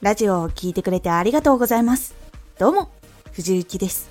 [0.00, 2.14] ラジオを聴いてくれてありがとうございます。
[2.58, 2.88] どうも、
[3.32, 4.10] 藤幸です。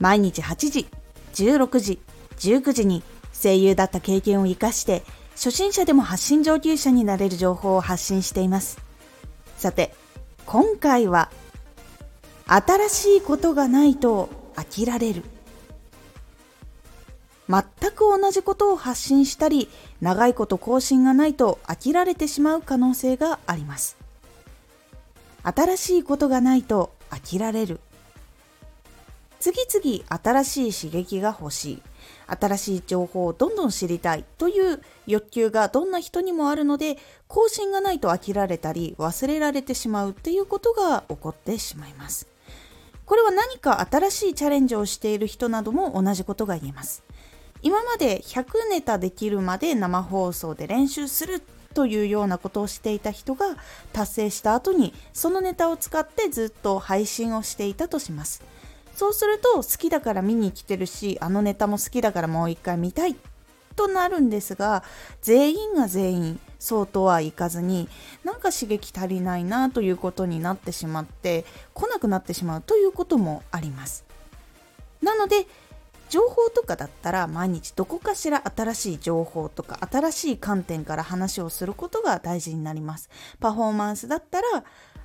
[0.00, 0.86] 毎日8時、
[1.34, 2.00] 16時、
[2.38, 3.02] 19時に
[3.34, 5.02] 声優だった経験を活かして、
[5.32, 8.78] 初心者でも発信上級者になれる情報を発信しています。
[9.58, 9.94] さて、
[10.46, 11.30] 今回は、
[12.46, 15.22] 新しいことがないと飽きられる。
[17.46, 19.68] 全く同じことを発信したり、
[20.00, 24.05] 長いこと更新がないと飽きられてしまう可能性があります。
[25.46, 27.78] 新しいことがないと飽きられる。
[29.38, 30.04] 次々
[30.42, 31.82] 新しい刺激が欲しい。
[32.26, 42.26] 新しい情報をどんどん知りたいという欲求がどんな人にもあるので、更新がないと飽きられたり忘れられてしまうっていうことが起こってしまいます。
[43.04, 47.04] これは何か新しいチャレンジをしている人なども同じことが言えます。
[47.62, 51.40] 今まで100ネタできるまで生放送で練習する
[51.76, 53.54] というようなことをしていた人が
[53.92, 58.42] 達成した後にそのネタを使ってずっと配信をしていたとします。
[58.94, 63.14] そうすると好きだから見に来てるしあのネタも好きだからもう一回見たい
[63.76, 64.84] となるんですが
[65.20, 67.90] 全員が全員そうとはいかずに
[68.24, 74.06] なんか刺激足りないなということになってしまって来なくなってしまうということもあります。
[75.02, 75.46] なので
[76.08, 83.10] 情報とかだったら毎日どこかしら新しい情報とか新しい観点から話をすることが大事になります。
[83.40, 84.64] パフォーマンスだったら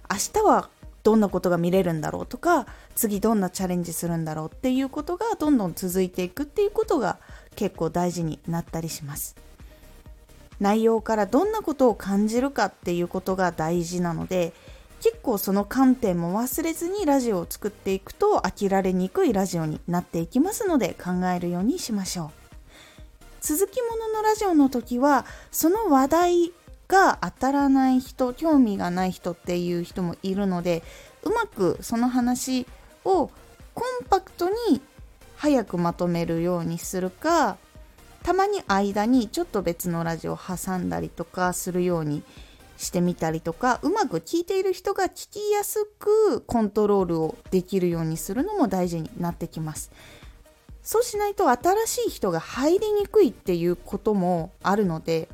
[0.09, 0.69] 明日は
[1.03, 7.17] どんなことが見れるんだろうとか次どんなチャレンジするんだろうっていうことがどんどん続いていくっていうことが
[7.55, 9.35] 結構大事になったりします。
[10.59, 14.53] 内容からどんなことを感じるかっていうことが大事なので
[15.01, 22.41] 結構その観点も忘れずにラジオを作っていくと飽きられにくいラジオになっていきますので考えるようにしましょう。
[23.41, 26.53] 続きもののラジオの時はその話題
[26.87, 30.83] が当たらない人興味がない人っていう人もいるので
[31.23, 32.67] うまくその話
[33.03, 33.31] を
[33.73, 34.81] コンパクトに
[35.35, 37.57] 早くまとめるようにするか
[38.21, 42.21] たまに間にちょっと別のラジオを挟んだりとかするように
[42.81, 49.91] してみたりとかうまく聞いている人が聞きやすくコントロールをできるようにするのも大事になってきます。
[50.83, 55.29] そうしないと新しい人が入りにくいっていうこともあるので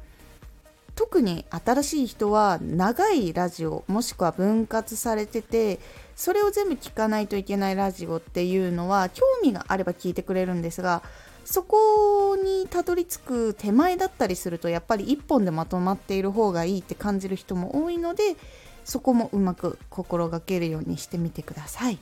[0.94, 5.80] 特に新しい人は長いラジオもしくは分割されてて
[6.18, 11.02] それを全部聞かないといけないラジオっていうのは興味があれば聞いてくれるんですが
[11.50, 18.36] そこにたどり着く手前だったりするとやっぱり1本でまとまっている方がいいって感じる人も多いので
[18.84, 22.00] そこもうまく心がけるようにしてみてください。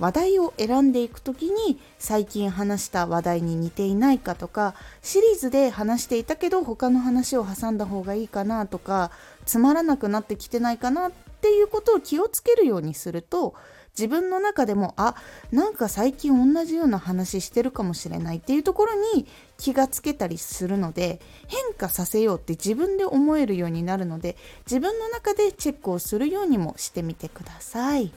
[0.00, 9.10] 話題を選んでいく時に最近話した話題に似ていないかとかシリーズで話していたけど他の話を挟んだ方がいいかなとか
[9.44, 13.54] つまらなくなってきてないかなっていうことを気をつけるようにすると
[13.96, 15.14] 自分の中でもあ
[15.50, 19.26] なんか最近同じような話してるかもしれないっていうところに
[19.58, 28.12] 気がつけたりするので変化させようって自分で思えるようになるので自分の中でチェックをするようにもしてみてください。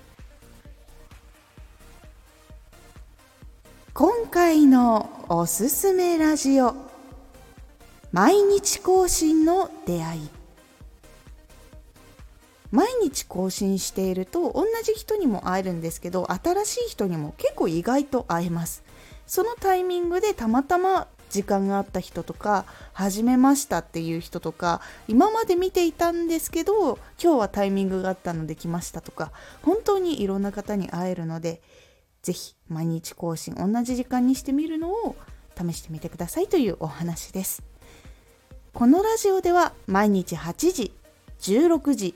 [3.93, 6.73] 今回のおすすめラジオ
[8.11, 10.29] 毎日更新の出会い
[12.73, 18.83] 毎日更新していると同じ人にも会えるんですけど新しい人にも結構意外と会えます。
[19.27, 31.61] そのタイミングでたまたま時間があった人とか始めましたっていう人とか今まで見ていたんですけど今日はタイミングがあったので来ましたとか本当にいろんな方に会えるので
[32.23, 35.15] 是非毎日更新同じ時間にしてみるのを
[35.55, 37.61] 試してみてくださいというお話です。
[38.73, 40.91] このラジオでは毎日8時
[41.39, 42.15] 16時